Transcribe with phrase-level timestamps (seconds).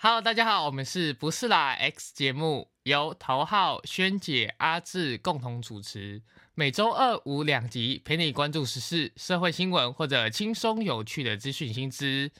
[0.00, 6.22] Hello，大家好，我们是不是啦 X 节目，由头号、萱姐、阿志共同主持，
[6.54, 12.30] 每周二五两集，陪你关注时事、社会新闻或者轻松有趣的资讯新知。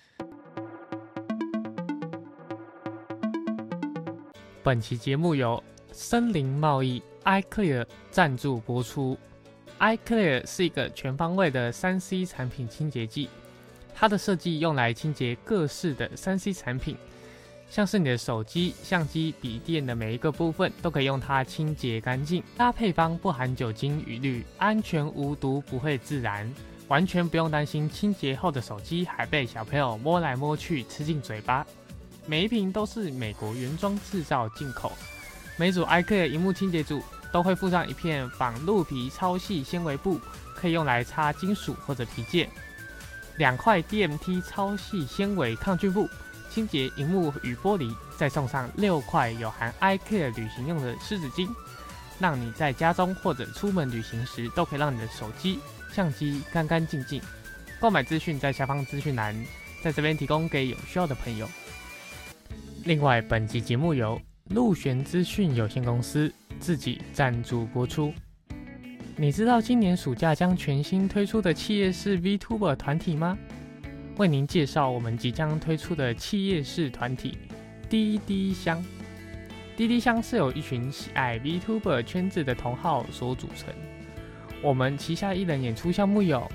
[4.62, 9.18] 本期节目由森林贸易 iClear 赞助播出。
[9.80, 13.28] iClear 是一个全方位的三 C 产品清洁剂，
[13.92, 16.96] 它的设计用来清洁各式的三 C 产品。
[17.70, 22.42] 像是你的手机、相机、笔电的每一个部分，都可以用它清洁干净。
[22.56, 26.50] 它配方不含酒精与氯，安全无毒，不会自燃，
[26.88, 31.66] 完全不用担心清洁后的手机还被小朋友摸来摸去吃进嘴巴。
[32.26, 34.92] 每一瓶都是美国原装制造进口。
[35.56, 40.18] 每组 iCare 荧幕清洁组都会附上一片仿鹿皮超细纤维布，
[40.54, 42.48] 可以用来擦金属或者皮件。
[43.36, 46.08] 两块 DMT 超细纤维抗菌布。
[46.50, 51.48] 清洁荧幕与玻璃，再送上六块有含 iCare 旅行用的湿纸巾，
[52.18, 55.58] 让你在家中或者出门旅行时，都可以让你的手机、
[55.92, 57.20] 相机干干净净。
[57.80, 59.34] 购买资讯在下方资讯栏，
[59.82, 61.48] 在这边提供给有需要的朋友。
[62.84, 64.20] 另外，本集节目由
[64.50, 68.12] 陆璇资讯有限公司自己赞助播出。
[69.14, 73.36] 你知道今年暑假将全新推出的企业式 VTuber 团体吗？
[74.18, 77.38] 为您介绍我们即将推出的企业式团体
[77.88, 78.84] 滴滴香。
[79.76, 83.72] 滴滴香是由一群喜爱 VTuber 圈子的同好所组成。
[84.60, 86.50] 我们旗下艺人演出项目有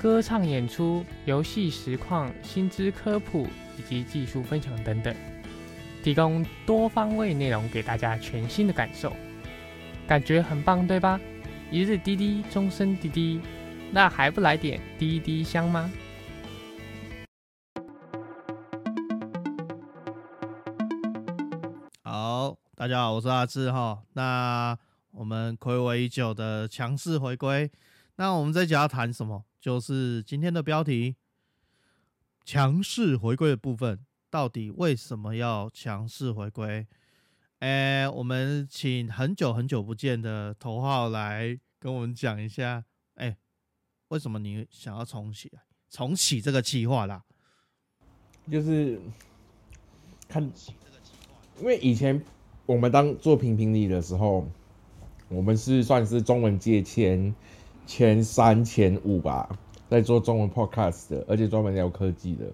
[0.00, 3.46] 歌唱演出、游戏实况、薪资科普
[3.78, 5.14] 以及技术分享等等，
[6.02, 9.14] 提供多方位内容给大家全新的感受，
[10.08, 11.20] 感觉很棒，对吧？
[11.70, 13.38] 一日滴滴，终身滴滴，
[13.90, 15.92] 那还不来点滴滴香吗？
[22.82, 24.02] 大家好，我是阿志哈。
[24.14, 24.76] 那
[25.12, 27.70] 我们暌违已久的强势回归，
[28.16, 29.44] 那我们这集要谈什么？
[29.60, 31.14] 就是今天的标题：
[32.44, 34.04] 强势回归的部分。
[34.28, 36.84] 到底为什么要强势回归？
[37.60, 42.84] 哎，我们请很久很久不见的头号来跟我们讲一下。
[43.14, 43.36] 哎，
[44.08, 45.48] 为什么你想要重启？
[45.88, 47.22] 重启这个计划啦？
[48.50, 49.00] 就是
[50.26, 50.42] 看，
[51.60, 52.20] 因为以前。
[52.66, 54.46] 我们当做评评理的时候，
[55.28, 57.34] 我们是算是中文界前
[57.86, 59.48] 前三前五吧，
[59.88, 62.44] 在做中文 podcast 的，而且专门聊科技的。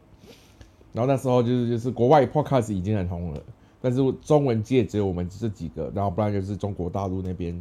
[0.92, 3.42] 然后那时候就是就是国外 podcast 已经很红了，
[3.80, 7.60] 但是中文界只有我们这几个，然后不然就是中国大陆那边。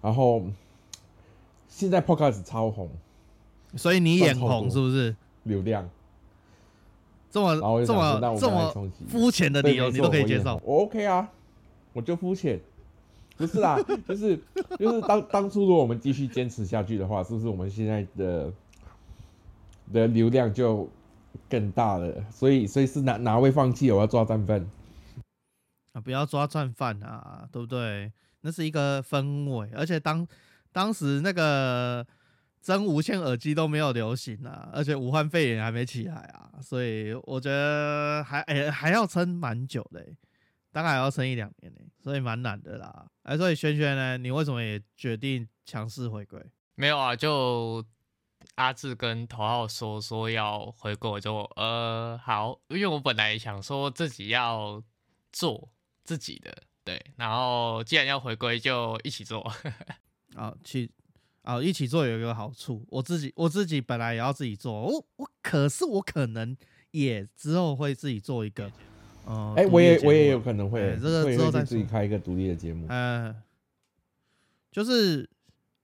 [0.00, 0.42] 然后
[1.68, 2.90] 现在 podcast 超红，
[3.76, 5.16] 所以你眼红是不是？
[5.44, 5.88] 流量。
[7.32, 11.26] 这么这么这么肤浅的理由你都可以接受，我 OK 啊，
[11.94, 12.60] 我就肤浅，
[13.38, 14.38] 不是啦， 就是
[14.78, 18.52] 就是当当初如果我们继续坚持下去的话，是不是我们现在的
[19.94, 20.86] 的流量就
[21.48, 22.14] 更大了？
[22.30, 23.90] 所以所以是哪哪位放弃？
[23.90, 24.60] 我要抓战犯
[25.94, 26.00] 啊！
[26.02, 28.12] 不要抓战犯啊，对不对？
[28.42, 30.28] 那是一个氛围，而且当
[30.70, 32.06] 当时那个。
[32.62, 40.06] 真无线耳机都没有流行啊，而且武汉肺炎还没起来啊，所以我觉得还诶还要撑蛮久的，
[40.70, 43.06] 大概还要撑一两年呢，所以蛮难的啦。
[43.24, 46.40] 哎，所以轩轩呢，你为什么也决定强势回归？
[46.76, 47.84] 没有啊，就
[48.54, 54.80] 阿志跟头号说说要回归，我就呃好，因为我本来想说自己要
[55.32, 55.68] 做
[56.04, 59.52] 自己的，对，然后既然要回归，就一起做。
[60.36, 60.88] 好，去。
[61.42, 66.56] 啊，一起做有一个好处，我自己我自己本来也要自己做，我我可是我可能
[66.92, 68.70] 也之后会自己做一个，
[69.24, 73.34] 哦，哎，我也我也有可能会，这个之后再自己开一个独立的节目，嗯，
[74.70, 75.28] 就是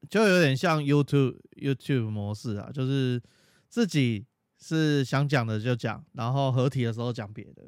[0.08, 3.20] 就有点像 YouTube YouTube 模式啊，就是
[3.68, 4.24] 自己
[4.60, 7.64] 是想讲的就讲，然后合体的时候讲别的，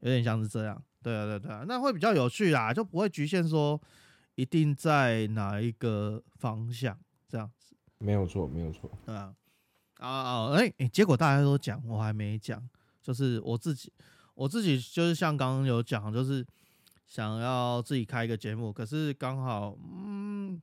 [0.00, 3.78] 有点像是这样，对啊对对啊，那会比较有趣啦，就不会局限说
[4.34, 6.98] 一定在哪一个方向。
[7.28, 8.90] 这样子没有错，没有错。
[9.04, 9.34] 对啊，
[9.98, 12.66] 啊啊，哎哎，结果大家都讲，我还没讲，
[13.02, 13.92] 就是我自己，
[14.34, 16.46] 我自己就是像刚刚有讲，就是
[17.06, 20.62] 想要自己开一个节目，可是刚好，嗯，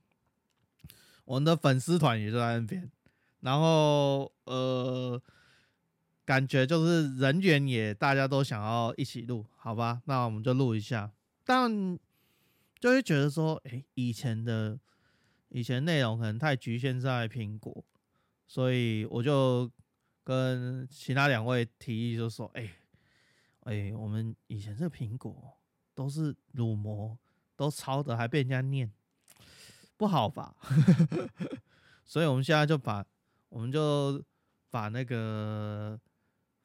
[1.24, 2.90] 我们的粉丝团也就在那边，
[3.40, 5.22] 然后呃，
[6.24, 11.12] 感觉就是人员也大家都想要一起录，好吧，那我们就录一下，
[11.44, 11.98] 但
[12.80, 14.80] 就会觉得说，哎，以前的。
[15.48, 17.84] 以前内容可能太局限在苹果，
[18.46, 19.70] 所以我就
[20.24, 22.70] 跟其他两位提议，就说：“哎，
[23.60, 25.56] 哎、我们以前这苹果
[25.94, 27.16] 都是乳膜，
[27.54, 28.92] 都抄的，还被人家念，
[29.96, 30.54] 不好吧？
[32.04, 33.04] 所以我们现在就把，
[33.48, 34.22] 我们就
[34.70, 35.98] 把那个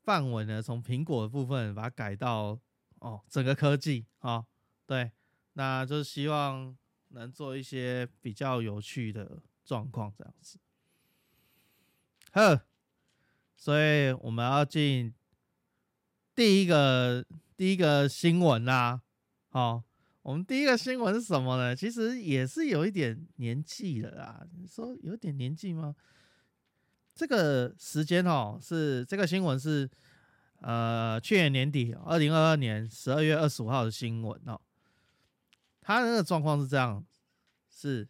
[0.04, 2.60] 范围呢，从苹果的部分把它改到
[3.00, 4.46] 哦整个科技啊、哦，
[4.86, 5.12] 对，
[5.54, 6.76] 那就是希望
[7.14, 10.58] 能做一些比较有趣的状况这样子。
[12.32, 12.62] 呵，
[13.56, 15.14] 所以我们要进
[16.34, 17.26] 第一个
[17.58, 19.02] 第一个新闻啦。
[19.50, 19.84] 好，
[20.22, 21.76] 我们第一个新闻是什么呢？
[21.76, 24.48] 其实也是有一点年纪了啦。
[24.58, 25.96] 你说有点年纪吗？
[27.14, 29.90] 这个时间哦，是这个新闻是
[30.62, 34.60] 呃去年年底二零二二年十二月二十五号的新闻哦。
[35.82, 37.04] 他那个状况是这样，
[37.70, 38.08] 是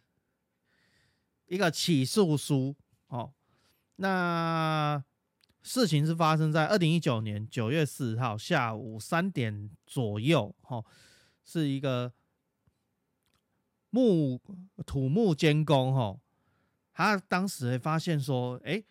[1.48, 2.76] 一个起诉书
[3.08, 3.34] 哦。
[3.96, 5.04] 那
[5.62, 10.84] 事情是发生在二零一九年九月四号下午三点左右，哦，
[11.46, 12.12] 是一个
[13.92, 14.42] 木
[14.86, 16.20] 土木监工，哦，
[16.92, 18.84] 他当时发现说，诶，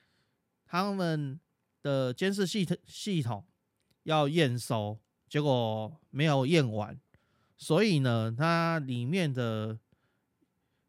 [0.64, 1.40] 他们
[1.82, 3.44] 的监视系统系统
[4.04, 6.96] 要验收，结果没有验完，
[7.60, 9.78] 所以呢，它里面的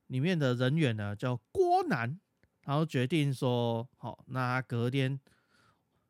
[0.07, 2.19] 里面的人员呢叫郭南。
[2.63, 5.19] 然后决定说，好，那隔天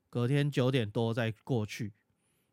[0.10, 1.94] 隔天九点多再过去，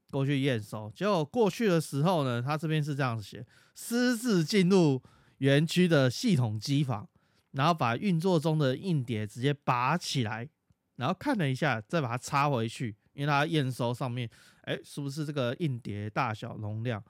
[0.09, 0.89] 过去验收。
[0.95, 3.45] 结果过去的时候呢，他这边是这样子写：
[3.75, 5.03] 私自进入
[5.39, 7.09] 园区的系统机房，
[7.51, 10.49] 然后把运作中的硬碟直接拔起来，
[10.95, 14.31] 然后看了一下，再把它插回去，因为它验收上面，
[14.63, 17.03] 哎，是不是这个硬碟大小容量？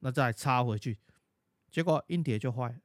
[0.00, 0.98] 那再插回去，
[1.70, 2.80] 结果硬碟就坏。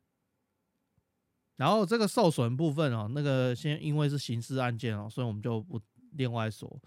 [1.58, 5.80] 然后这个受损部分哦，那个先因为是刑事案件哦，所以我们就不
[6.12, 6.82] 另外说。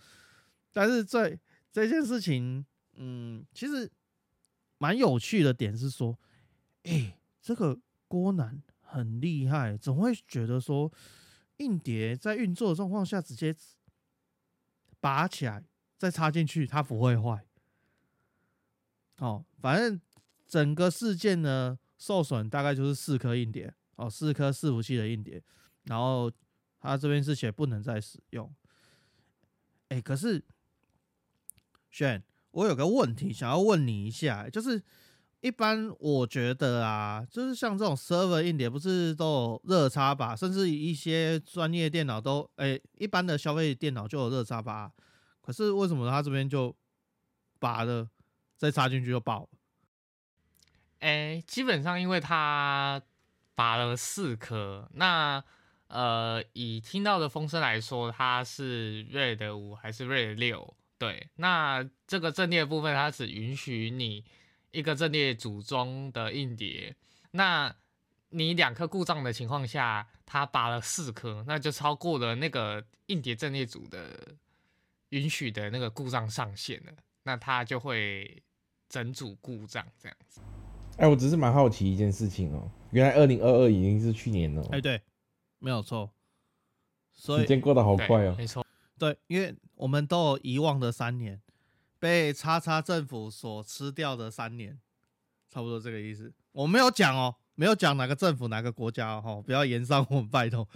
[0.72, 1.34] 但是这
[1.72, 2.64] 这件事情，
[2.94, 3.90] 嗯，其实
[4.76, 6.18] 蛮有趣的点是说，
[6.82, 10.92] 哎，这个郭南很厉害，总会觉得说，
[11.56, 13.56] 硬碟在运作的状况下直接
[15.00, 15.64] 拔起来
[15.96, 17.46] 再插进去，它不会坏。
[19.16, 19.98] 哦，反正
[20.48, 23.72] 整个事件呢，受损大概就是四颗硬碟。
[23.96, 25.42] 哦，四颗伺服器的硬碟，
[25.86, 26.30] 然后
[26.78, 28.48] 他这边是写不能再使用。
[29.88, 30.40] 哎，可是
[31.90, 32.22] 选
[32.52, 34.80] 我有个问题想要问你一下，就是
[35.40, 44.92] 一般我觉得啊，就是像这种 server 硬碟不是都有热插拔，甚至一些专业电脑都哎，一般的消费电脑就有热插拔，
[45.40, 46.72] 可是为什么他这边就
[47.58, 48.08] 拔了
[48.56, 49.48] 再插进去就爆了？
[51.00, 53.02] 哎，基本上因为它。
[53.58, 55.42] 拔了四颗，那
[55.88, 60.76] 呃，以听到的风声来说，它是 RAID 五还是 RAID 六？
[60.96, 64.24] 对，那这个阵列部分它只允许你
[64.70, 66.94] 一个阵列组中的硬碟，
[67.32, 67.74] 那
[68.28, 74.36] 你两颗故障的情况下，它拔了四颗，那就超过了那个硬碟阵列组的
[75.08, 76.92] 允许的那个故障上限了，
[77.24, 78.40] 那它就会
[78.88, 80.40] 整组故障这样子。
[80.98, 84.62] 哎，我只是蛮好奇一件事情哦，原来二零二二已经是去年了。
[84.70, 85.00] 哎，对，
[85.60, 86.10] 没有错。
[87.14, 88.34] 所以时间过得好快哦。
[88.36, 88.64] 没错，
[88.98, 91.40] 对，因为我们都有遗忘的三年，
[91.98, 94.78] 被叉叉政府所吃掉的三年，
[95.48, 96.32] 差不多这个意思。
[96.52, 100.66] 我没有讲哦，没有讲哪个政府哪个国家哦，不要延上 我们拜托。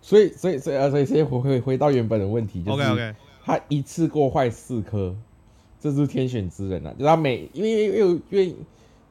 [0.00, 3.14] 所以，所以，所以啊，所以先回回回到原本的问题，就是 OK OK，
[3.44, 5.16] 他一次过坏四颗，
[5.78, 6.92] 这是天选之人啊！
[6.98, 8.66] 就他每因为因为因为因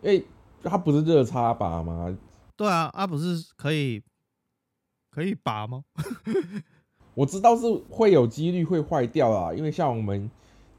[0.10, 0.26] 为
[0.64, 2.18] 它不是热插拔吗？
[2.56, 4.04] 对啊，啊不是可以
[5.10, 5.84] 可以拔吗？
[7.14, 10.30] 我知道是会有几率会坏掉啦，因为像我们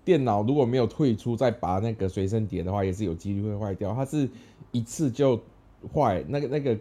[0.04, 3.94] 电脑如果没有退出再拔那个随身碟的话，也是有几率会坏掉。
[3.94, 4.28] 它是
[4.70, 5.36] 一次就
[5.92, 6.78] 坏，那个那个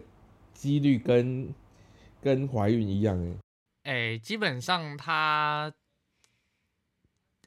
[0.54, 1.52] 几率跟
[2.20, 3.20] 跟怀孕一样
[3.82, 4.18] 哎、欸。
[4.18, 5.70] 基本上它，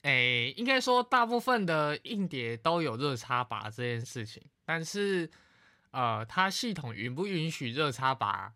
[0.03, 5.29] 哎、欸，应该说大部分的硬碟都有热插拔这件事情，但是
[5.91, 8.53] 呃，它系统允不允许热插拔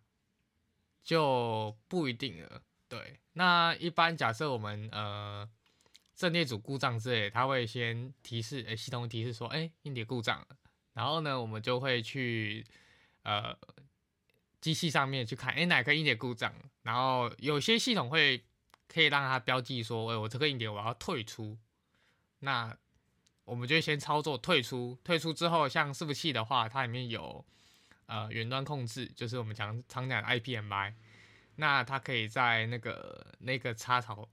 [1.02, 2.62] 就不一定了。
[2.88, 5.48] 对，那一般假设我们呃
[6.14, 10.46] 阵列组故障之类，它会先提示，哎、系统提示说，哎、硬碟故障，
[10.92, 12.66] 然后呢，我们就会去
[13.22, 13.56] 呃
[14.60, 16.52] 机器上面去看，哎、哪颗硬碟故障，
[16.82, 18.44] 然后有些系统会
[18.88, 21.56] 可以让它标记说，哎、我这个硬碟我要退出，
[22.40, 22.76] 那
[23.50, 27.44] 我们就先操作退出，退出之后，像伺服器的话，它里面有
[28.06, 30.94] 呃远端控制，就是我们常常讲的 IPMI。
[31.56, 34.28] 那它可以在那个那个插槽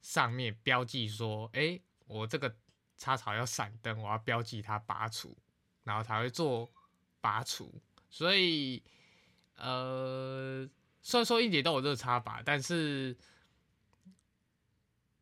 [0.00, 2.54] 上面标记说，哎，我这个
[2.96, 5.36] 插槽要闪灯，我要标记它拔除，
[5.82, 6.70] 然后才会做
[7.20, 7.74] 拔除。
[8.08, 8.80] 所以，
[9.56, 10.64] 呃，
[11.02, 13.16] 虽然说硬碟都有热插法，但是，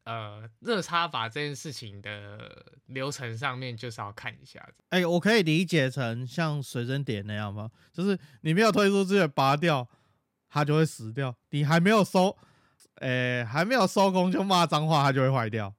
[0.07, 4.65] 呃，热插法这件事情的流程上面就是要看一下。
[4.91, 7.73] 哎、我可以理解成像随身点那样吗？
[7.93, 9.89] 就是你没有推出之前拔掉，
[10.49, 12.37] 它就会死掉；你还没有收，
[13.01, 15.75] 哎、还没有收工就骂脏话，它就会坏掉。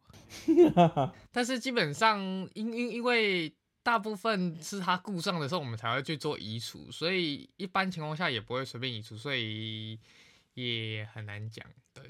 [1.32, 2.20] 但是基本上，
[2.54, 9.98] 因因因为大部分是它故障的时候，我们才会去做移除，所以一般情况下也不会随便移除，所以
[10.54, 11.66] 也很难讲。
[11.94, 12.04] 对，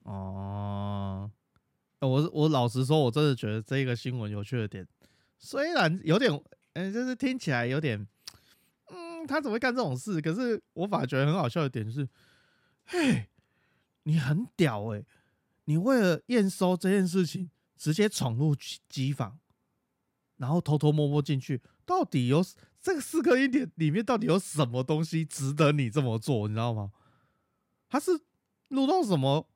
[0.00, 1.30] 哦、呃
[2.06, 4.86] 我我老实说，我真的觉得这个新闻有趣的点，
[5.38, 6.32] 虽然有点，
[6.72, 8.06] 嗯、就是听起来有点，
[8.90, 10.20] 嗯，他怎么会干这种事？
[10.20, 12.08] 可是我反而觉得很好笑的点是，
[12.86, 13.28] 嘿，
[14.02, 15.06] 你很屌诶、
[15.66, 19.38] 你为了验收这件事情，直接闯入机机房，
[20.38, 22.44] 然后偷偷摸摸进去，到底有
[22.80, 26.48] 这个四个音点里面到底有什么东西值得你这么做？
[26.48, 26.90] 你知道吗？
[27.88, 28.10] 他是
[28.68, 29.48] 录到什么？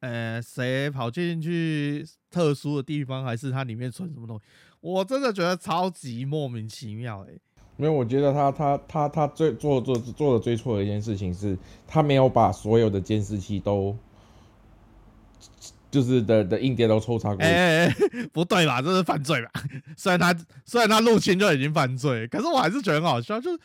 [0.00, 4.42] 呃，谁跑进去特殊的地方，还是它里面存什么东西？
[4.80, 7.32] 我真的觉得超级莫名其妙哎、
[7.76, 13.96] 没有，我觉得他他他他最做做做的最错的一件事情是，他没有把所有的监视器都，
[15.90, 17.48] 就是的的硬碟都抽查过哎、。
[17.48, 17.94] 哎哎
[18.32, 18.80] 不对吧？
[18.80, 19.50] 这是犯罪吧？
[19.96, 20.32] 虽然他
[20.64, 23.58] 虽然他入侵就已经犯罪，可是我还是觉得很好笑，就是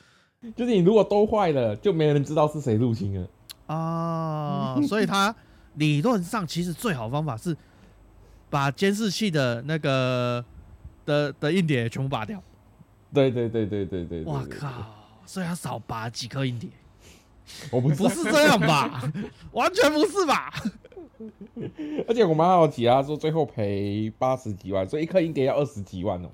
[0.56, 3.28] 就是你如果都坏了，就没人知道是谁入侵了。
[3.68, 5.34] 啊， 所以他
[5.76, 7.56] 理论上其实最好方法是
[8.50, 10.44] 把监视器的那个
[11.06, 12.42] 的的硬碟全部拔掉。
[13.14, 14.34] 对对对对对对对。
[14.34, 14.44] 哇！
[14.60, 15.00] 靠！
[15.26, 16.70] 所以要少拔几颗硬碟，
[17.72, 19.02] 我不，不是这样吧？
[19.54, 20.54] 完全不是吧？
[22.08, 26.30] 而且我蛮好奇啊，说最后赔八十几万，所以一颗硬碟要二十几万哦。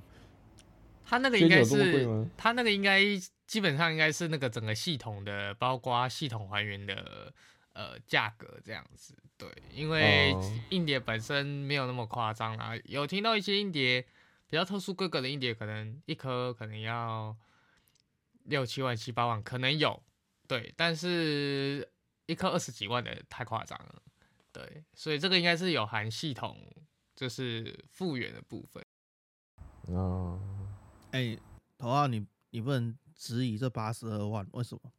[1.06, 3.00] 他那个应该是他那个应该
[3.46, 7.32] 基本上应该是那个整个系统的，包括系统还原的
[7.80, 9.16] 呃价格这样子。
[9.38, 14.02] 对，因为哦硬碟本身没有那么夸张啦，有听到一些硬碟
[14.50, 17.34] 比较特殊规格的硬碟，可能一颗可能要
[18.44, 20.04] 六七万、七八万，可能有。
[20.46, 21.90] 对，但是
[22.26, 24.02] 一颗二十几万的太夸张了。
[24.52, 26.58] 对，所以这个应该是有含系统
[27.16, 28.84] 就是复原的部分。
[29.96, 30.38] 哦，
[31.12, 31.38] 哎、
[31.78, 34.92] 头号你你不能质疑这八十二万，为什么？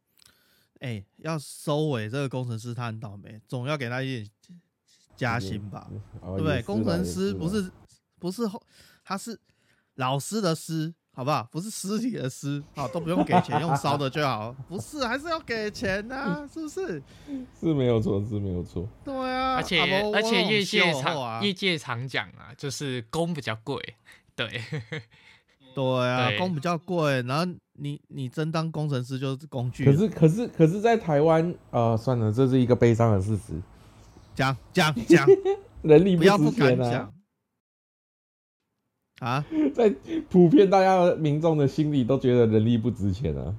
[0.81, 4.29] 哎、要收尾这个工程师他很倒霉，总要给他一点
[5.15, 5.89] 加薪吧，
[6.21, 6.61] 哦对不对？
[6.63, 7.71] 工程师不是
[8.19, 8.61] 不是后，
[9.03, 9.39] 他是
[9.95, 11.47] 老师的师，好不好？
[11.51, 14.51] 不是尸体的尸，好都不用给钱，用烧的就好。
[14.67, 17.01] 不是，还是要给钱呐、是不是？
[17.59, 18.87] 是没有错，是没有错。
[19.05, 23.77] 对啊，而且、啊而且业界常、业界常讲啊，就是工比较贵，
[24.35, 24.47] 对
[25.73, 33.53] 对啊，对工比较贵，然后你你真当工程师就是工具可人，是可是可是在台湾，呃，算了，这是一个悲伤的事实，
[34.35, 35.27] 讲讲讲，
[35.83, 37.13] 人力不要不值钱啊敢讲。
[39.21, 39.87] 啊在
[40.29, 43.55] 普遍大家的民众的心里都觉得人力不值钱啊。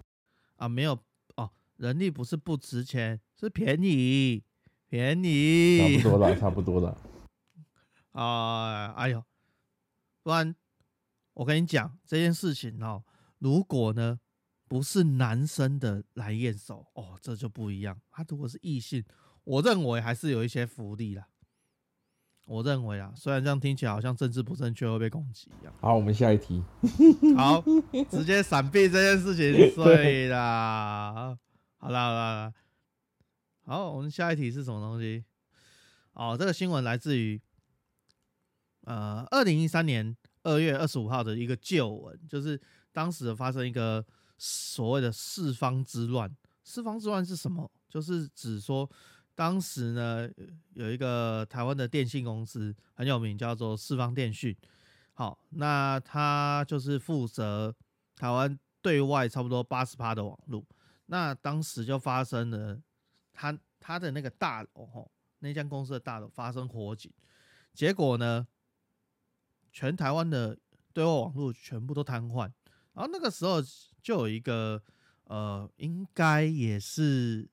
[0.57, 0.99] 啊，没有
[1.37, 4.43] 哦，人力不是不值钱，是便宜，
[4.89, 5.99] 便宜。
[6.01, 6.99] 差不多了， 差不多了。
[8.11, 9.23] 啊、哎呦，
[10.25, 10.55] 不然
[11.35, 13.03] 我跟你讲这件事情哦，
[13.39, 14.21] 如果呢
[14.69, 18.01] 不是男生的来验收哦，这就不一样。
[18.11, 19.05] 他如果是异性，
[19.45, 21.27] 我认为还是有一些福利啦。
[22.47, 25.73] 我认为啊，虽然这样听起来好像政治不正确会被攻击一样。
[25.81, 26.63] 好，我们下一题。
[27.37, 27.63] 好，
[28.11, 31.39] 直接闪避这件事情， 对啦。
[31.77, 32.55] 好啦好啦好啦，
[33.65, 35.25] 好，我们下一题是什么东西？
[36.15, 37.41] 哦，这个新闻来自于
[38.83, 42.61] 呃，二零一三年二月二十五号的一个旧闻，就是
[42.93, 44.05] 当时发生一个
[44.39, 46.31] 所谓的四方之乱。
[46.65, 47.71] 四方之乱是什么？
[47.89, 48.89] 就是指说，
[49.35, 50.29] 当时呢
[50.75, 54.57] 有一个台湾的电信公司很有名，叫做四方电讯。
[55.15, 57.75] 好，那他就是负责
[58.17, 60.65] 台湾对外差不多八十趴的网络。
[61.07, 62.81] 那当时就发生了
[63.33, 67.13] 他他的那个大楼吼，那间公司的大楼发生火警，
[67.75, 68.47] 结果呢，
[69.73, 70.57] 全台湾的
[70.93, 72.51] 对外网络全部都瘫痪。
[72.93, 73.63] 然后那个时候
[74.03, 74.83] 就有一个
[75.25, 77.49] 呃，应该也是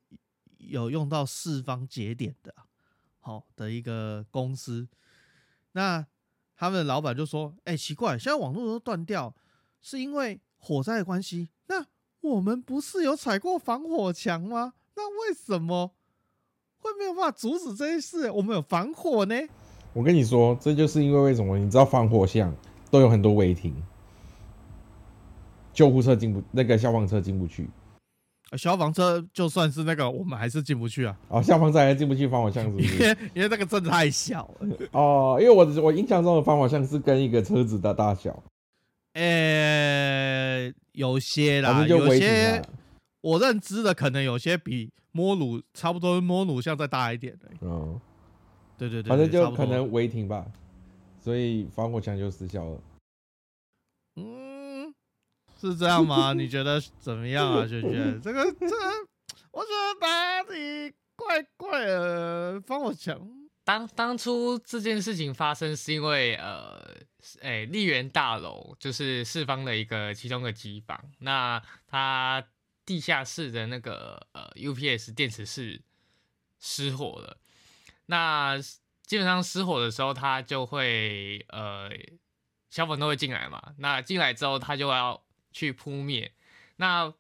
[0.57, 2.53] 有用到四方节点的，
[3.19, 4.87] 好、的一个公司。
[5.71, 6.05] 那
[6.55, 9.33] 他们的老板就说：“哎、奇怪，现在网络都断掉，
[9.81, 11.49] 是因为火灾的关系。
[11.67, 11.85] 那
[12.19, 14.73] 我们不是有踩过防火墙吗？
[14.95, 15.95] 那为什么
[16.79, 18.29] 会没有办法阻止这件事？
[18.29, 19.35] 我们有防火呢？
[19.93, 21.57] 我跟你说，这就是因为为什么？
[21.57, 22.53] 你知道防火巷
[22.91, 23.75] 都有很多违停，
[25.73, 27.67] 救护车进不，那个消防车进不去。
[28.51, 33.03] 呃消防车就算是那个，我们还是进不去啊，哦，消防车还进不去防火巷是不因是？
[33.03, 34.67] 为因为那个真的太小了。
[34.91, 38.41] 哦，因为我我印象中的防火巷是跟一个车子的大小，
[39.13, 42.65] 呃、有些啦，有些啊。
[43.21, 47.49] 我认知的可能有些比摸鲁差不多，摸鲁像再大一点的。
[47.61, 47.99] 嗯，
[48.79, 50.49] 对对对，反正就可能违停吧，
[51.21, 52.81] 所以防火墙就失效了。
[54.15, 54.95] 嗯，
[55.59, 56.31] 是这样吗？
[56.33, 58.21] 你觉得怎么样啊，轩轩？
[58.21, 58.75] 这个这个，
[59.51, 63.19] 我觉得哪里怪怪的，防火墙。
[63.65, 66.81] 当当初这件事情发生，是因为呃，
[67.41, 72.43] 诶、丽园大楼就是四方的一个其中的机房，那它
[72.83, 75.81] 地下室的那个呃 UPS 电池室
[76.59, 77.37] 失火了。
[78.09, 78.57] 那
[79.03, 81.91] 基本上失火的时候，它就会呃
[82.71, 83.75] 消防都会进来嘛。
[83.77, 86.31] 那进来之后，它就要去扑灭。
[86.77, 87.13] 那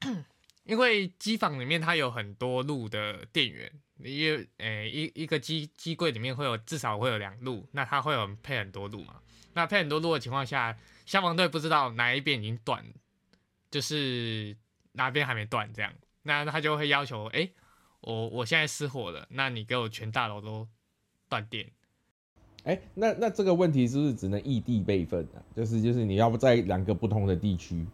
[0.64, 9.22] 因为机房里面它有很多路的电源，因为诶一一个机机柜里面会有至少会有两路，那它会有配很多路嘛。
[9.54, 10.76] 那配很多路的情况下，
[11.06, 12.84] 消防队不知道哪一边已经断，
[13.70, 14.54] 就是
[14.92, 15.92] 哪边还没断这样，
[16.24, 17.48] 那他就会要求，哎、
[18.02, 20.68] 我我现在失火了，那你给我全大楼都
[21.28, 21.66] 断电。
[22.64, 25.42] 哎、那那这个问题是不是只能异地备份啊？
[25.56, 27.84] 就是就是你要不在两个不同的地区，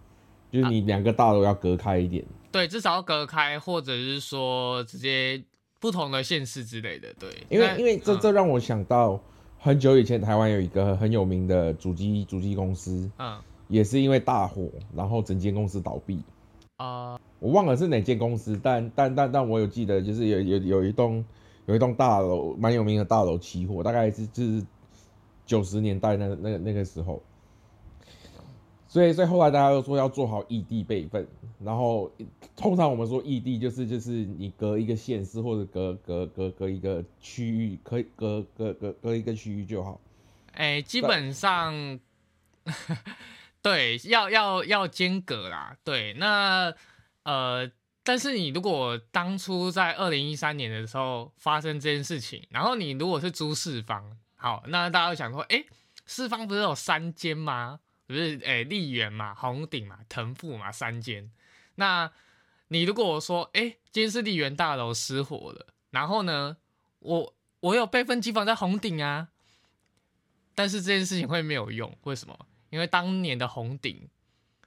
[0.50, 2.22] 就是你两个大楼要隔开一点。
[2.52, 5.42] 对，至少要隔开，或者是说直接
[5.80, 7.12] 不同的县市之类的。
[7.18, 9.18] 对，因为因为这嗯这让我想到
[9.58, 16.22] 很久以前台湾有一个很有名的主机主机公司，嗯也是因为大火，然后整间公司倒闭。
[16.78, 21.24] 呃我忘了是哪间公司，但但但但我有记得，就是有有有一栋
[21.66, 24.64] 有一栋大楼蛮有名的大楼起火，大概是就是
[25.46, 27.22] 九十年代那那个那个时候，
[28.88, 31.26] 所以所以后来大家都说要做好异地备份，
[31.64, 32.10] 然后
[32.56, 40.00] 通常我们说异地就是就是你隔一个县市或者隔隔隔隔一个区域，可以隔隔隔隔一个区域就好。
[40.52, 41.72] 哎、基本上，
[43.68, 45.76] 对，要要要间隔啦。
[45.84, 46.72] 对，那
[47.24, 47.70] 呃，
[48.02, 55.62] 但是你如果当初在二零一三年的时候发生这件事情，然后你如果是租四方，好，那大家会想说，哎、
[56.06, 57.80] 四方不是有三间吗？
[58.06, 61.30] 不是，哎、丽园嘛，红顶嘛，腾富嘛，三间。
[61.74, 62.10] 那
[62.68, 66.56] 你如果说，哎、今天是丽园大楼失火了，然后呢，
[67.00, 69.28] 我我有备份机房在红顶啊，
[70.54, 72.47] 但是这件事情会没有用，为什么？
[72.70, 74.08] 因为当年的红顶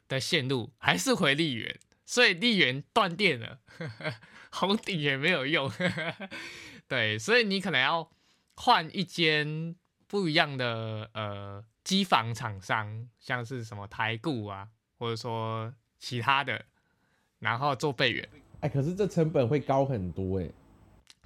[0.08, 3.60] 的线路还是回丽园，所以丽园断电了，
[4.52, 5.72] 红顶也没有用。
[6.88, 8.10] 对，所以你可能要
[8.56, 9.76] 换一间
[10.08, 16.66] 不一样的呃机房厂商，像是什么台固啊，或者说其他的，
[17.40, 18.28] 然后做备援。
[18.60, 20.50] 哎，可是这成本会高很多哎、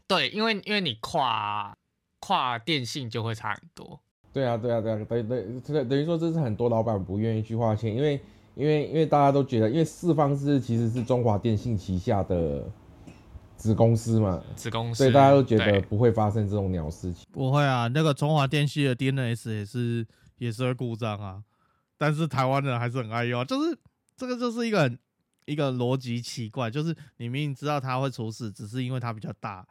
[0.08, 1.76] 对，因为因为你跨
[2.20, 4.00] 跨电信就会差很多。
[4.36, 8.20] 对啊，对啊，对啊，等等等等于说，这是很多老板不愿意去花钱，因为
[8.54, 12.70] 因为因为大家都觉得，因为四方是其实是中华电信旗下的
[13.56, 17.26] 子公司嘛，子公司，所以大家都觉得不会发生这种鸟事情。
[17.32, 20.06] 不会啊，那个中华电信的 DNS 也是
[20.38, 21.42] 也是会故障啊，
[21.98, 23.78] 但是台湾人还是很爱用啊，就是
[24.18, 25.00] 这个就是一个很
[25.46, 29.66] 一个逻辑奇怪，就是你明明知道它会出事，只是因为它比较大，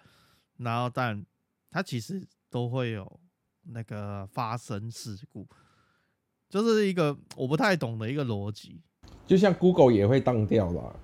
[0.57, 1.23] 然后但
[1.71, 3.21] 它其实都会有
[3.67, 5.47] 那个发生事故，
[6.49, 8.81] 就是一个我不太懂的一个逻辑。
[9.27, 10.95] 就像 Google 也会当掉啦，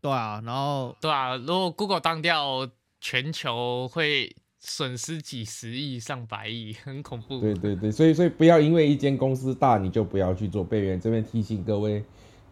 [0.00, 2.68] 对啊，然后对啊，如果 Google 当掉，
[3.00, 7.40] 全球会损失几十亿、上百亿，很恐怖。
[7.40, 11.00] 对对对，所以所以不要因为一间公司大你就不要去做备援。
[11.00, 12.02] 这边提醒各位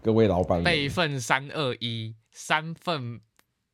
[0.02, 3.20] 各位老板，备份三二一，三份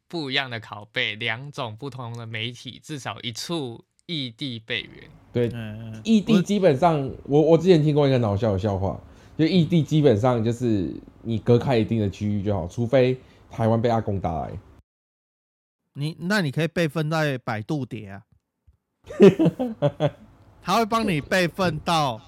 [0.09, 5.11] 不一样的拷贝，两种不同的媒体，至少一处异地备援。
[5.33, 9.01] 对嗯，异地基本上，我我之前听过一个搞笑的笑话，
[9.39, 13.17] 就异地基本上就是你隔开一定的区域就好，除非
[13.51, 14.51] 台湾被阿公打来。
[15.95, 18.23] 你那你可以备份在百度碟啊，
[20.63, 22.21] 他会帮你备份到，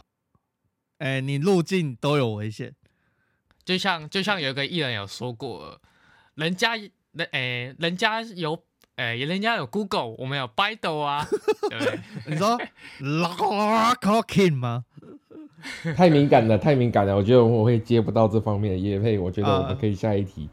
[0.98, 2.74] 哎、你入境都有危险。
[3.64, 5.80] 就像就像有一个艺人有说过，
[6.34, 8.64] 人家人哎、人家有
[9.02, 11.26] 诶、人家有 Google，我们有百度啊，
[11.70, 12.00] 对不对？
[12.26, 12.58] 你说
[13.00, 14.84] Lock King 吗？
[15.96, 20.48] 太敏感了，太敏感了，我觉得我会接不到这方面的业配，我觉得我啊们可以下一题。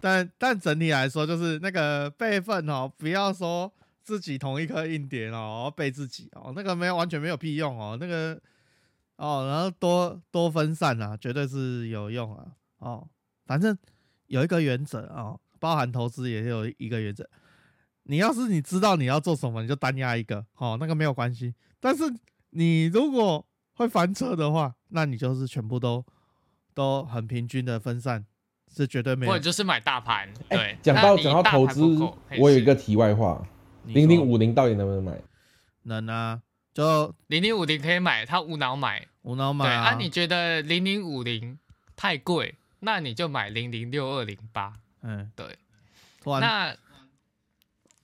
[0.00, 3.72] 但但整体来说，就是那个备份哦，不要说
[4.04, 8.38] 自己同一颗硬碟哦，备自己哦，那个没有完全没有屁用哦，那个
[9.16, 12.46] 哦，然后多多分散啊，绝对是有用啊。
[12.78, 13.08] 哦，
[13.46, 13.76] 反正
[14.28, 17.28] 有一个原则哦，包含投资也有一个原则。
[18.04, 21.54] 你要是你知道你要做什么，你就单压一个，哦，那个没有关系。
[21.80, 22.04] 但是
[22.50, 26.04] 你如果会翻车的话，那你就是全部都
[26.74, 28.24] 都很平均的分散，
[28.74, 29.44] 是绝对没有或者。
[29.44, 30.28] 就是买大盘。
[30.48, 31.82] 哎对，讲到讲到投资，
[32.38, 33.46] 我有一个题外话，
[33.86, 35.18] 零零五零到底能不能买？
[35.84, 36.40] 能啊，
[36.72, 39.00] 就零零五零可以买，他无脑买。
[39.00, 41.56] 对无脑买啊，你觉得零零五零
[41.94, 44.72] 太贵，那你就买零零六二零八。
[45.02, 45.46] 嗯，对，
[46.24, 46.74] 那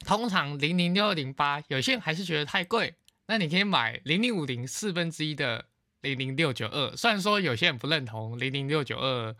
[0.08, 2.94] 通常零零六二零八，有些人还是觉得太贵，
[3.26, 5.66] 那你可以买零零五零四分之一的
[6.00, 6.96] 零零六九二。
[6.96, 9.36] 虽然说有些人不认同零零六九二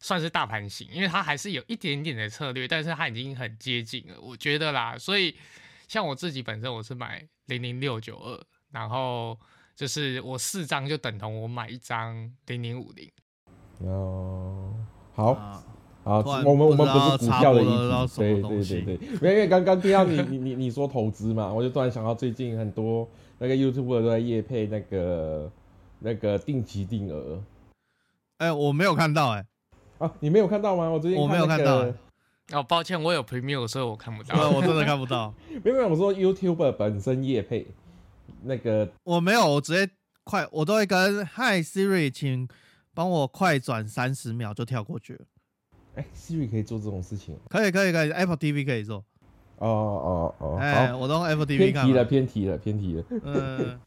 [0.00, 4.96] 算是大盘型，因为它还是有一点点的策略，但是它已经很接近了，我觉得啦。
[4.96, 5.36] 所以
[5.86, 9.38] 像我自己本身我是买零零六九二，然后
[9.76, 13.12] 就是我四张就等同我买一张零零五零。
[13.80, 14.74] 哦，
[15.14, 15.62] 好。
[16.08, 23.06] 啊好，我们我们不知道不是股票的议题，对对对对，因为因为刚刚听到你你你你说投资嘛，我就突然想到最近很多
[23.38, 25.52] 那个 YouTube 都在业配那个
[25.98, 27.38] 那个定期定额
[28.38, 29.44] 哎、我没有看到哎、
[29.98, 30.88] 啊，你没有看到吗？
[30.88, 31.92] 我最近我没有看到欸
[32.52, 34.48] 哦，抱歉，我有 Premium，所以我看不对，到。
[34.48, 37.66] 我真的看不到， 没有没有，我说 YouTube 本身业配
[38.44, 39.92] 那个我没有，我直接
[40.24, 42.48] 快，我都会跟 Hi Siri，请
[42.94, 45.20] 帮我快转三十秒就跳过去了。
[45.98, 49.04] 哎 Siri 可以做这种事情可以可以可以，Apple TV 可以做。
[49.56, 52.04] 哦哦哦，哎、好，我都用 Apple TV 偏题了。
[52.04, 53.80] 偏题了偏题了，嗯，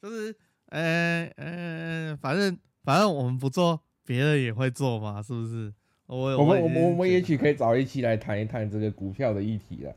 [0.00, 0.34] 就是，
[0.70, 5.70] 呃呃，反正反正我们不做，别人也会做嘛，是不是？
[6.06, 9.94] 我我们我们我们也许可以找一期来谈一谈这个股票的议题了。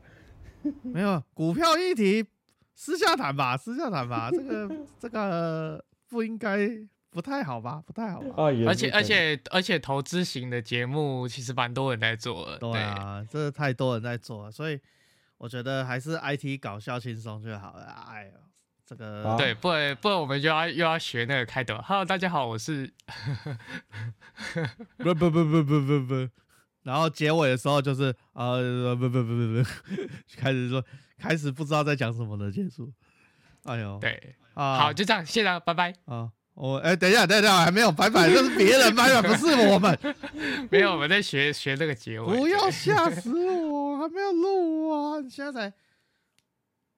[0.82, 2.22] 没有股票议题，
[2.74, 6.68] 私下谈吧，私下谈吧，这个这个不应该
[7.12, 8.42] 不太好吧，不太好吧？
[8.42, 14.80] 啊，而且而且而且投资型的节目其实蛮多人在做的，对啊，这太多人在做了，所以
[15.36, 17.84] 我觉得还是 IT 搞笑轻松就好了。
[17.84, 18.32] 哎呦，
[18.86, 21.76] 这个好对，不然不然我们就要又要学那个开头。
[21.82, 22.90] Hello，大家好，我是
[24.96, 26.28] 不不不不不不不，
[26.82, 29.68] 然后结尾的时候就是呃不不不不不，
[30.40, 30.82] 开始说
[31.18, 32.90] 开始不知道在讲什么的结束。
[33.64, 35.94] 哎呦，对，啊，好，就这样，谢了，拜拜。
[36.06, 39.98] 啊，我哎、等一下等一下，还没有拜拜，这是别人拜拜，不是我们，
[40.70, 42.26] 没有，我们在学学这个结尾。
[42.26, 45.74] 不要吓死我，还没有录啊，你现在才。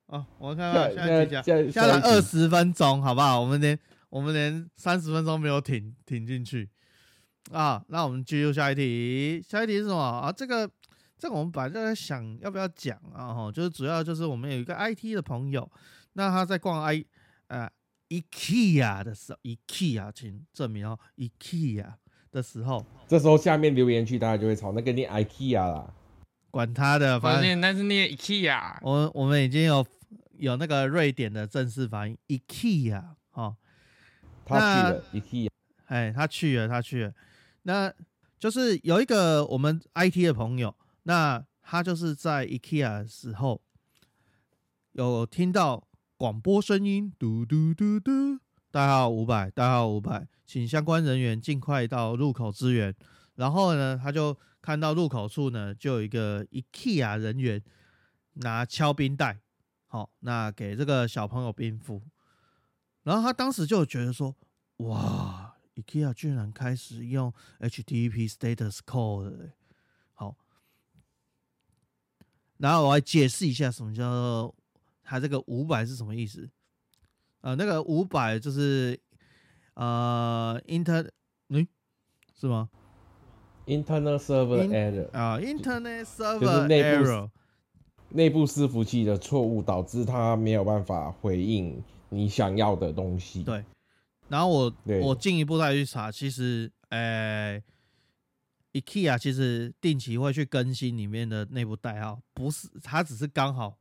[0.06, 3.40] 哦，我看看下现在几讲，下现在二十分钟，好不好？
[3.40, 3.78] 我们连
[4.10, 6.68] 我们连三十分钟没有停停进去
[7.52, 7.82] 啊。
[7.88, 10.30] 那我们继续下一题，下一题是什么啊？
[10.30, 10.68] 这个
[11.16, 15.70] 这个我们本来就在想要不要讲啊，哈，就是主要就是我们有一个 IT 的朋友，
[16.14, 17.04] 那他在逛 i
[17.46, 17.70] 呃
[18.08, 21.94] IKEA 的时候，IKEA 请证明哦，IKEA
[22.30, 25.94] 的时候，这时候下面留言区大家就会吵那个念 IKEA 啦，
[26.50, 29.86] 管他的，反正那是念 IKEA，我我们已经有
[30.36, 33.56] 有那个瑞典的正式发音 IKEA 哦，
[34.44, 35.50] 他去了 IKEA，
[35.86, 37.14] 哎，他去了，他去了，
[37.62, 37.92] 那
[38.38, 43.60] 就是有一个我们 IT 的朋友，那他就是在 IKEA 的时候
[44.92, 45.86] 有听到
[46.16, 48.38] 广播声音，嘟嘟嘟嘟，
[48.70, 52.94] 代号五百，代号五百，请相关人员尽快到入口支援。
[53.34, 57.62] 然后呢，他就看到入口处呢，就有一个 IKEA 人员
[58.34, 59.40] 拿敲冰袋，
[59.86, 62.00] 好、那给这个小朋友冰敷。
[63.02, 64.36] 然后他当时就觉得说，
[64.76, 69.50] 哇，IKEA 居然开始用 HTTP status code 了
[70.12, 70.36] 好，
[72.58, 74.54] 然后我来解释一下什么叫
[75.04, 76.50] 它这个五百是什么意思。
[77.42, 78.98] 呃，那个五百就是
[79.74, 81.08] 呃 inter
[81.50, 81.66] 嗯
[82.34, 82.68] 是吗
[83.66, 87.30] ？Internal Server Error，啊、i n t e r n e t server 内部 error。
[88.10, 93.42] 内部伺服器的错误导致它没有办法回应你想要的东西。
[93.42, 93.64] 对
[94.28, 97.62] 然后我我进一步再去查，其实呃
[98.72, 103.78] ，IKEA 其实定期会去更新里面的内部代号，不是它只是刚好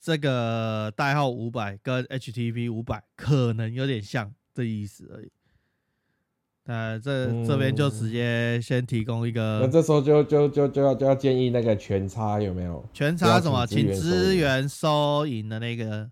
[0.00, 5.30] 这个代号五百跟 HTTP 五百可能有点像的意思而已。
[6.64, 12.84] 那这这边就直接先提供一个那个这时候就就就就要就要建议那个全差有没有？
[12.92, 16.08] 全差什么，请请支支援援收银的那个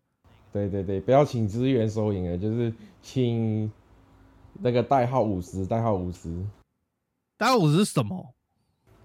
[0.53, 3.71] 对对对，不要请资源收银了，就是请
[4.55, 6.45] 那个代号五十，代号五十。
[7.37, 8.35] 代号五十是什么？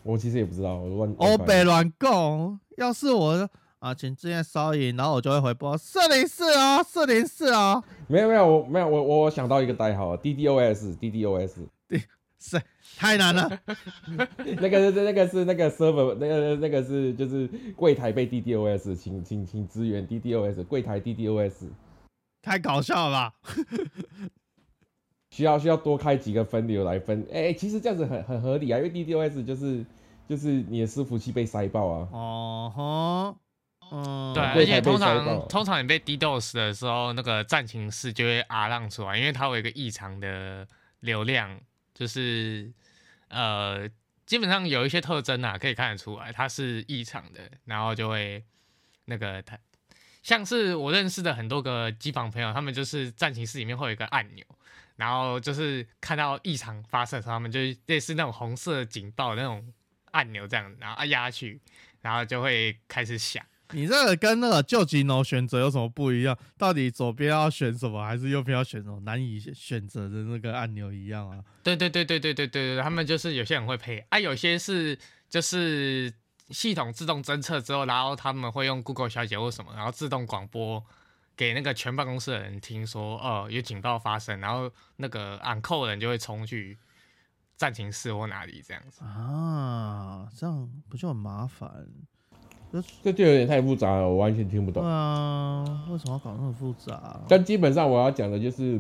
[0.02, 3.50] 我其实也不知道，我乱欧北乱讲，要是我
[3.84, 12.02] 啊，请自愿收银，然后我就会回拨四零四哦，四零四哦，没有没有，我没有我我想到一个代号，DDoS DDoS，对
[12.40, 12.62] 是
[12.96, 13.60] 太难了，
[14.62, 21.68] 那个是那个是那个 server，那个那个是就是柜台被 DDoS，请请请支援 DDoS，柜台 DDoS，
[22.42, 23.34] 太搞笑了吧？
[25.30, 29.86] 需要需要多开几个分流来分，哎、其实这样子很很合理啊，因为 DDoS 就是
[30.26, 33.38] 就是你的伺服器被塞爆啊，哦吼，
[33.94, 40.68] 嗯，对，而且通常通常你被 DDoS 的时候，那个战情室就会 R 浪出来，因为它有一个异常的
[41.02, 41.62] 流量，
[41.94, 42.72] 就是
[43.28, 43.88] 呃，
[44.26, 48.44] 基本上有一些特征啊，可以看得出来它是异常的，然后就会
[49.06, 49.58] 那个它
[50.24, 54.44] 像是我认识的很多个机房朋友，他们就是战情室里面会有一个按钮。
[54.96, 59.74] 然后就是看到异常发射的时候，他们就类似那种红色警报那种
[60.12, 61.60] 按钮这样，然后按压下去，
[62.02, 63.44] 然后就会开始响。
[63.74, 66.38] 你这个跟那个旧吉诺选择有什么不一样？
[66.58, 69.00] 到底左边要选什么，还是右边要选什么？
[69.02, 71.44] 难以选择的那个按钮一样啊？
[71.64, 74.98] 对对对对对对对对，他们就是有些人会配啊，有些是
[75.30, 76.14] 就是
[76.50, 80.84] 系统自动侦测之后，然后他们会用 Google 小姐或什么，然后自动广播
[81.36, 86.78] 给那个全办公室的人听说，哦有警报发生，然后那个 call 的人就会冲去
[87.56, 89.04] 暂停室或哪里这样子。
[89.04, 91.88] 啊，这样不就很麻烦？
[93.04, 94.90] 这就有点太复杂了，我完全听不对懂。
[94.90, 97.20] 啊，为什么要搞那么复杂？
[97.28, 98.80] 但基本上我要讲的就是，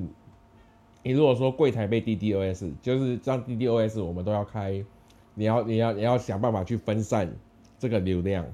[1.04, 4.84] 你如果说柜台被 DDoS，就是像 DDoS 我们都要开，
[5.36, 7.32] 你要你要你要想办法去分散
[7.78, 8.46] 这个流量，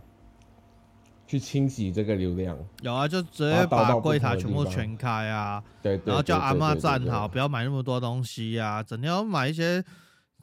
[1.27, 2.57] 去清洗这个流量。
[2.81, 9.83] 有啊，就直接把柜台全部全开啊，对对然后叫阿妈站站好，不要买那么多东西啊，整天要买一些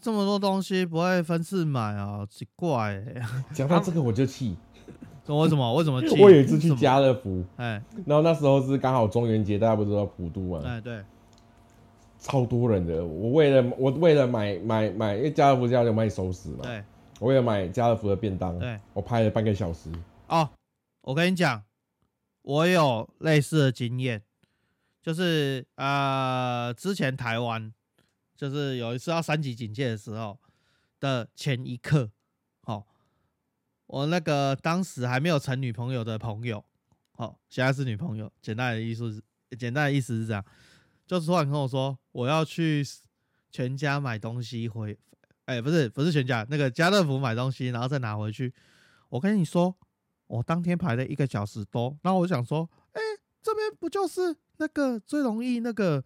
[0.01, 4.57] 这么多东西，不会分次买啊，奇怪、欸，讲到这个我就气，
[5.27, 5.75] 这为什么？
[5.75, 6.23] 为什么气？
[6.23, 11.03] 我有一次去，家乐福，哎然后那时候是刚好中元节，大家不知道普渡嘛，哎对，
[12.19, 13.05] 超多人的。
[13.05, 16.83] 我为了我为了买买买，因为家乐福家有卖熟食嘛，对
[17.19, 19.91] 我为了买家乐福的便当，对我拍了半个小时。
[20.29, 20.49] 哦，
[21.03, 21.63] 我跟你讲，
[22.43, 24.23] 我有类似的经验，
[25.03, 27.73] 就是呃，之前台湾
[28.37, 30.39] 就是有一次要三级警戒的时候
[31.01, 32.11] 的前一刻，哦，
[33.87, 36.65] 我那个当时还没有成女朋友的朋友，
[37.13, 39.23] 哦，现在是女朋友，简单的意思是，
[39.57, 40.45] 简单的意思是这样，
[41.07, 42.85] 就是突然跟我说我要去
[43.51, 44.99] 全家买东西回，
[45.45, 48.53] 哎、不是不是全家，那个家乐福买东西，然后再拿回去。
[49.09, 49.77] 我跟你说，
[50.27, 53.01] 我当天排了一个小时多，然后我想说，哎、
[53.41, 56.05] 这边不就是那个最容易那个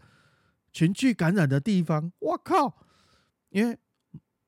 [0.70, 2.12] 群聚感染的地方？
[2.18, 2.86] 我靠！
[3.48, 3.78] 因为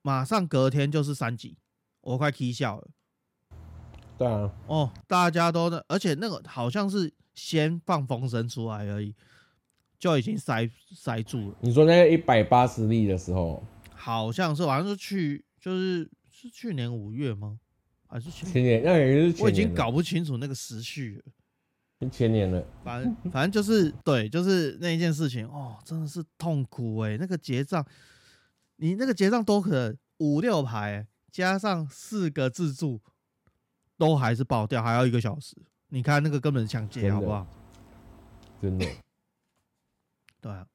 [0.03, 1.57] 马上隔天就是三级，
[2.03, 2.91] 我快踢笑了。
[4.19, 9.15] 对啊，哦，大家都在，而且那个好像是先放风声出来而已，
[9.99, 11.57] 就已经塞塞住了。
[11.61, 13.63] 你说那个一百八十例的时候，
[13.95, 17.59] 好像是，好像是去，就是是去年五月吗？
[18.07, 18.63] 还是前？
[18.63, 22.09] 年那也是前年我已经搞不清楚那个时序了。
[22.11, 22.63] 前年了。
[22.83, 27.87] 反正反正就是对，就是那一件事情哦，真的是痛苦哎、那个结账，
[28.77, 33.01] 你那个结账多可能五六排、加上四个自助，
[34.03, 35.57] 都还是爆掉，还要一个小时。
[35.91, 37.47] 你看那个根本抢劫好不好？
[38.61, 38.85] 真的，
[40.43, 40.67] 对啊，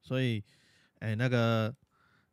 [0.00, 0.40] 所以
[1.00, 1.74] 哎、那个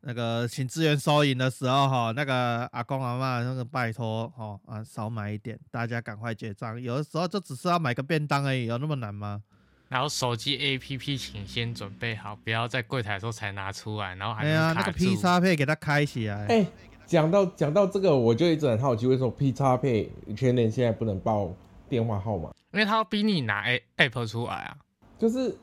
[0.01, 6.79] 那个请支援收银的时候哈，那个阿公阿妈那个拜托哈啊少买一点，大家赶快结账。
[6.79, 9.41] 有的时候就只是要买个便当而已，有那么难吗？
[9.89, 16.45] 然后手机 APP 请先准备好，不要在柜台的时候才拿出来，然后还哎呀，能卡那个 P 住叉配给它开起来。
[16.45, 16.67] 哎、
[17.05, 21.53] 讲到讲到这个，我就一直很好奇，为什么 P 叉配全年现在不能报
[21.89, 22.51] 电话号码？
[22.71, 24.77] 因为他要逼你拿 A app 出来啊。
[25.19, 25.55] 就是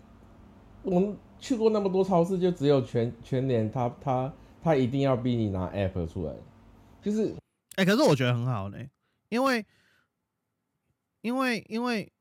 [0.82, 6.32] 我们去过那么多超市，就只有全全年他他他一定要逼你拿 app 出来，
[7.02, 7.34] 就是
[7.76, 8.78] 哎、可是我觉得很好呢，
[9.28, 9.64] 因为
[11.22, 12.12] 因为因为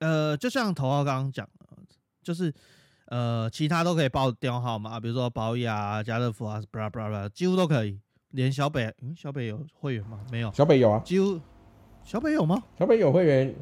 [0.00, 1.66] 呃，就像头号刚刚讲的，
[2.22, 2.52] 就是
[3.08, 7.98] 呃，其他都可以报电话号码，比如说保雅啊、家乐福啊，布拉布拉布拉，几乎都可以。
[8.32, 10.20] 连小北，嗯，小北有会员吗？
[10.30, 11.40] 没有，小北有啊，几乎
[12.04, 12.62] 小北有吗？
[12.78, 13.54] 小北有会员，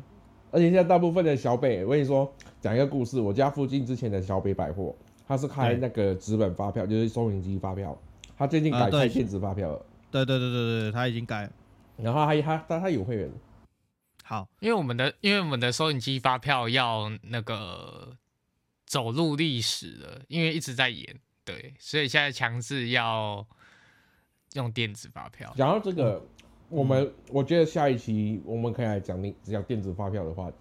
[0.51, 2.29] 而且现在大部分的小北，我跟你说
[2.61, 4.93] 讲一个故事，我家附近之前的小北百货，
[5.29, 7.97] 他是开那个纸本发票，就是收银机发票，
[8.37, 11.51] 他最近改开电子发票了，对对对对对，他已经改了。
[11.99, 13.31] 然后他他他他有会员，
[14.25, 18.09] 好，因为我们的因为我们的收银机发票要那个
[18.87, 23.47] 走入历史了，因为一直在演，对，所以现在强制要
[24.55, 25.53] 用电子发票。
[25.57, 26.23] 讲到这个，
[26.69, 30.57] 我们我觉得下一期我们可以来讲你讲电子发票的话题。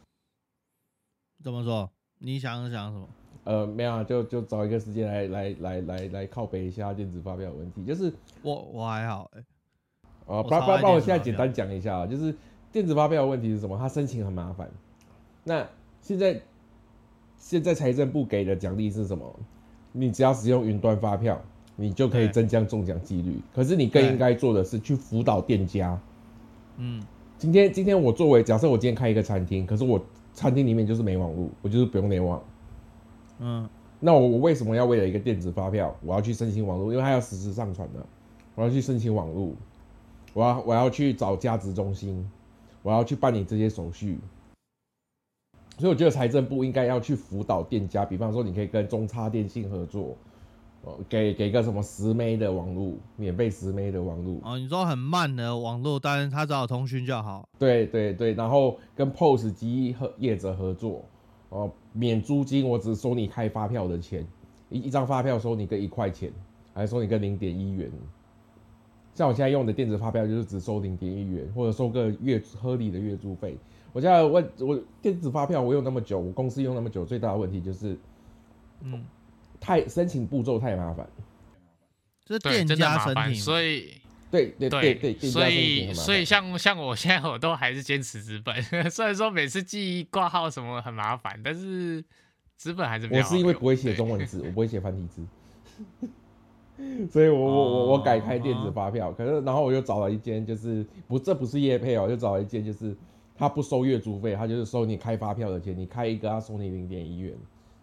[1.44, 1.90] 怎么说？
[2.18, 3.08] 你想想什么？
[3.44, 7.86] 呃，没有啊，就就找一个时间来来来来来靠北一下电子发票的问题。
[7.86, 8.12] 就是
[8.42, 9.40] 我我还好哎、
[10.26, 12.36] 啊，我不超爱电不不然我现在简单讲一下啊，就是
[12.72, 13.78] 电子发票的问题是什么？
[13.78, 14.68] 它申请很麻烦。
[15.44, 15.68] 那
[16.02, 16.42] 现在
[17.38, 19.40] 现在财政部给的奖励是什么？
[19.92, 21.40] 你只要使用云端发票，
[21.76, 23.40] 你就可以增加中奖几率。
[23.54, 25.98] 可是你更对应该做的是去辅导店家。
[26.78, 27.02] 嗯，
[27.38, 32.44] 今天今天我作为假设我今天开一个餐厅，可是我餐厅里面就是没网络，我就是不用联网。
[33.40, 33.70] 嗯
[34.00, 36.92] 那我我为什么要为了一个电子发票，我要去申请网络？
[36.92, 38.06] 因为它要实时上传的，
[38.54, 39.54] 我要去申请网络，
[40.34, 42.30] 我要我要去找价值中心，
[42.84, 44.20] 我要去办理这些手续。
[45.78, 50.16] 所以我觉得财政部应该要去辅导店家，比方说你可以跟中差电信合作，
[50.84, 57.48] 呃，给给个什么十枚的网络，免费十枚的网络，哦，你说很慢的网络，但是它只要通讯就好。
[57.60, 61.04] 对对对，然后跟 POS 机和业者合作，
[61.50, 64.26] 哦，免租金，我只收你开发票的钱，
[64.70, 66.32] 一一张发票收你个一块钱，
[66.74, 67.92] 还收你个零点一元。
[69.14, 73.58] 像我现在用的电子发票就是只收零点一元，或者收个月合理的月租费。
[73.96, 77.98] 我现在问我电子发票我用那么久，我公司用那么久，最大的问题就是
[78.82, 79.02] 嗯，
[79.58, 81.08] 太申请步骤太麻烦。
[82.26, 83.94] 就是对，店真的家麻烦，申请，所以
[84.30, 86.26] 对对对对，所以所以。
[86.26, 92.04] 像像我现在 我都还是坚持纸本， 虽然说每次记挂号什么很麻烦，但是
[92.58, 95.26] 纸本还是比我较好用是因为不会写中文字，我不会写繁体字，
[97.10, 99.14] 所以我我我我改开电子发票。
[99.14, 102.94] 可是然后我又找了一间，就是不这不是叶配哦，又找了一间就是
[103.38, 107.34] 他不收月租费，他就是收你开发票的钱，你开一个他收你零点一元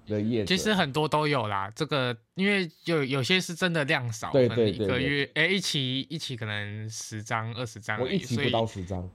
[0.06, 0.56] 的业者。
[0.56, 9.08] 其实很多都有啦，这个因为有有些是真的量少，对可能对对对一个月哎、一期一期可能十张二十张，我一期不到十张，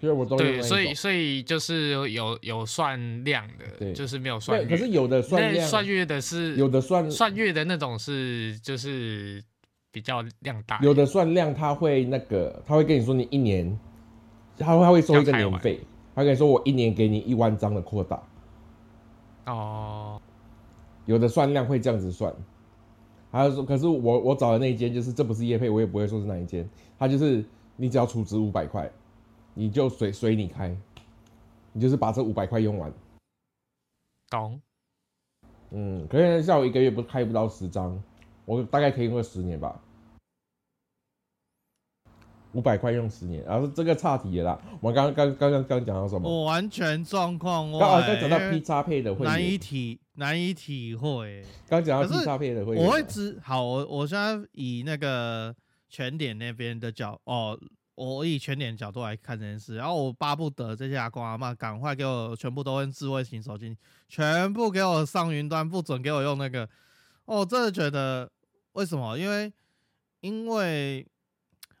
[0.00, 4.68] 所以我都对，所以所以就是有有算量的，对就是没有算，月。
[4.68, 9.42] 可是有的算那量，算月的是有的算算月的那种是就是
[9.90, 13.78] 比较量大，有的算量，他会那个，他会跟你说你一年，
[14.58, 15.80] 他会他会收一个年费，
[16.14, 18.22] 他跟你说我一年给你一万张的扩大。
[19.46, 20.20] 哦，
[21.06, 22.34] 有的算量会这样子算，
[23.30, 27.44] 还有说，可是我我找的那一间就是这不是业配，我也不会说是哪一间，他就是
[27.76, 28.90] 你只要储值五百块，
[29.52, 30.74] 你就随随你开，
[31.72, 32.92] 你就是把这五百块用完。
[34.30, 34.60] 懂。
[35.72, 38.00] 嗯，可是像我一个月不开不到十张，
[38.44, 39.78] 我大概可以用个十年吧。
[42.54, 44.62] 五百块用十年，然后这个差题了啦。
[44.80, 46.28] 我们刚刚刚刚刚刚讲到什么？
[46.28, 51.44] 我完全状况外，刚好刚讲到 P 叉配的会难以员，体难以体会。
[51.68, 55.54] 刚讲到是 P 叉配的会员，我会知好，我我现在以那个
[55.88, 57.58] 全点那边的角哦，
[57.96, 63.76] 我以全点角度来看这件事，然后我巴不得这些阿公阿妈赶快给我全部都用智慧型手机，
[64.08, 66.68] 全部给我上云端，不准给我用那个。
[67.24, 68.30] 哦，我真的觉得
[68.72, 69.18] 为什么？
[69.18, 69.52] 因为
[70.20, 71.06] 因为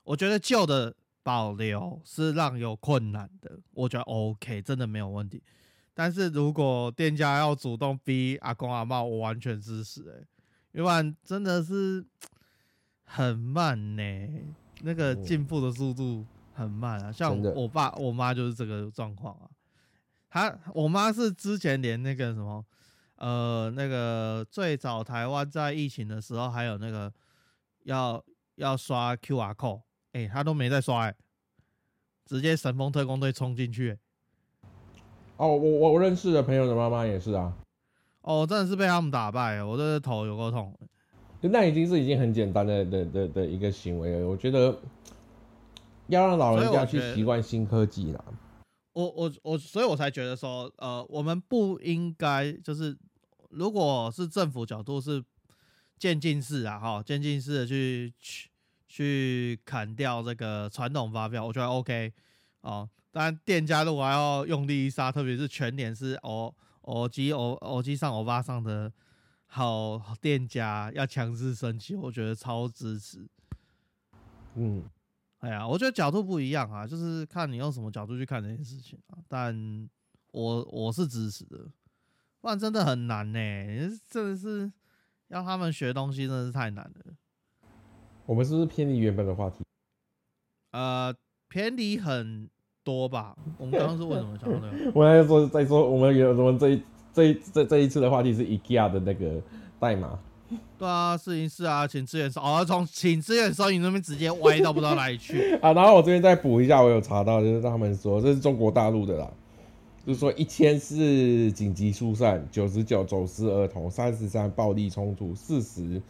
[0.04, 5.42] 我觉得旧的保留是让有困难的，我觉得 OK，真的没有问题。
[5.92, 10.26] 但是如果店家要主动逼阿公阿妈，我完全支持、欸，
[10.72, 12.04] 要不然真的是
[13.04, 14.02] 很慢呢、
[14.82, 17.12] 那个嗯进步的速度很慢啊。
[17.12, 19.48] 像我爸我妈就是这个状况啊。
[20.28, 22.64] 她我妈是之前连那个什么，
[23.14, 27.12] 呃，那个最早台湾在疫情的时候，还有那个
[27.84, 28.20] 要
[28.56, 29.82] 要刷 QR code，
[30.14, 31.14] 哎、他都没在刷、欸，
[32.24, 33.98] 直接神风特工队冲进去、欸
[35.36, 37.52] 哦，我我我认识的朋友的妈妈也是啊，
[38.22, 40.72] 哦，真的是被他们打败了，我这个头有够痛。
[41.42, 44.26] 就那已经是已经很简单的的的的一个行为了。
[44.26, 44.80] 我觉得
[46.06, 48.24] 要让老人家去习惯新科技啦。
[48.94, 52.96] 我我我，所以我才觉得说，呃，我们不应该就是，
[53.50, 55.22] 如果是政府角度是
[55.98, 58.48] 渐进式啊，哈，渐进式的去去
[58.94, 62.12] 去砍掉这个传统发票，我觉得 OK
[62.60, 62.88] 哦。
[63.10, 68.92] 当然，店家如果要用力一杀，特别是全年是偶偶机偶偶机上偶巴上的
[69.46, 73.26] 好店家要强制升级，我觉得超支持。
[74.54, 74.84] 嗯，
[75.38, 79.18] 哎呀，我觉得角度不一样啊，就是看你用什么角度去看这件事情啊。
[79.26, 79.90] 但
[80.30, 81.68] 我我是支持的，
[82.40, 83.38] 不然真的很难呢、
[84.08, 84.72] 真的是
[85.26, 87.16] 要他们学东西，真的是太难了。
[88.26, 89.56] 我们是不是偏离原本的话题？
[90.72, 91.14] 呃，
[91.48, 92.48] 偏离很
[92.82, 93.36] 多吧？
[93.58, 94.92] 我们刚刚是为什么讲到那个？
[94.94, 99.40] 我在说在说我们有我们这一这一这这一次的话题是 IKEA 的那个
[99.78, 100.18] 代码，
[100.78, 105.54] 对啊，四零四啊，请支援收哦，从请支援收银那边直接歪到不知道哪里去。
[105.62, 109.30] 啊，然后我这边再补一下，我有查到，就是他们说这是中国大陆的啦，
[110.04, 116.02] 就是说一千是紧急疏散，九十九走失儿童，三十三暴力冲突，四十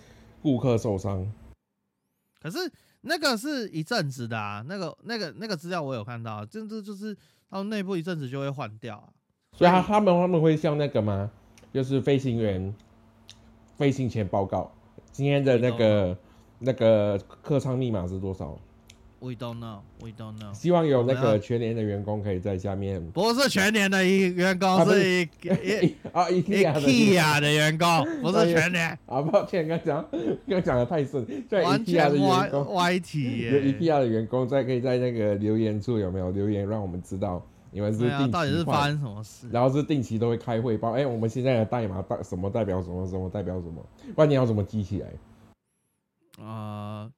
[0.42, 1.26] 顾客受伤。
[2.44, 2.70] 可是
[3.00, 7.16] 那个是一阵子的啊，那个那个那个资料我有看到，这这就是
[7.48, 9.08] 他们内部一阵子就会换掉啊。
[9.52, 11.30] 所以他他们他们会像那个吗？
[11.72, 12.74] 就是飞行员
[13.78, 14.70] 飞行前报告
[15.10, 16.18] 今天的那个
[16.58, 18.58] 那个客舱密码是多少？
[19.24, 20.52] We don't know, we don't know。
[20.52, 27.88] 希望有那个全年的员工可以在下面不是全年的一员工，是一一 啊一，IKEA 的 IKEA 的员工，
[28.20, 30.04] 不是全年，啊，抱歉，刚讲
[30.46, 33.72] 刚讲的太顺，在完 IKEA 全的员歪工，歪题有耶。
[33.72, 39.48] IKEA 的员工在可以在那个留言处有没有留言，让我们知道你们是对啊，到底是发，生什么事？
[39.50, 43.82] 然后是定期都会开会报，哎、我们现在的代码代什么代表什么什么代表什么，
[44.14, 45.08] 不然你要怎么记起来？
[46.40, 47.10] 呃，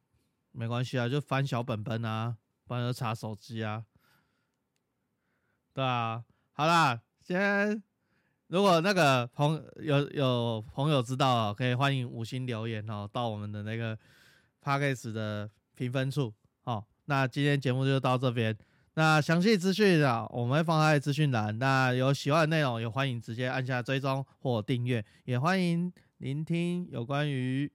[0.56, 2.34] 没关系啊，就翻小本本啊，
[2.66, 3.84] 不然就查手机啊。
[5.74, 7.82] 对啊，好啦，先
[8.46, 13.94] 如果那个朋有有朋友知道，可以欢迎五星留言哦，到我们的那个
[14.62, 16.32] p a c k a g e 的评分处。
[16.62, 18.56] 好、那今天节目就到这边。
[18.94, 21.58] 那详细资讯啊，我们会放在资讯栏。
[21.58, 27.70] 那有喜欢的内容，也欢迎直接按下追踪或订阅，也欢迎聆听有关于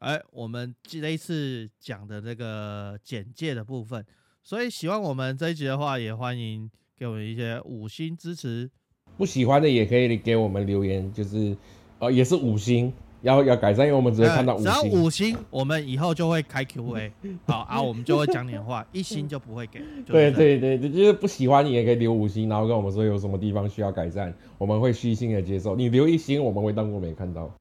[0.00, 4.04] 哎，我们这一次讲的这个简介的部分，
[4.42, 8.70] 所以喜欢我们这一集的话，也欢迎给我们一些五星支持。
[9.16, 11.56] 不喜欢的也可以给我们留言，就是
[11.98, 12.92] 呃也是五星，
[13.22, 14.82] 要要改善，因为我们只会看到五星只要。
[14.84, 17.12] 五星，我们以后就会开 Q&A，
[17.46, 19.80] 好啊，我们就会讲点话，一星就不会给。
[20.06, 25.74] 就是对对对，就是不喜欢你也可以留五星，然后跟我们说有什么地方需要改善，我们会虚心的接受。
[25.74, 27.52] 你留一星，我们会当做没看到。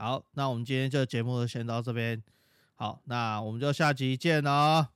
[0.00, 2.22] 好，那我们今天这个节目就先到这边，
[2.74, 4.86] 好，那我们就下集见喽，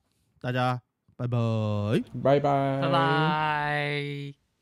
[0.40, 0.80] 大家
[1.14, 1.36] 拜拜。
[2.22, 4.43] 拜拜，拜拜。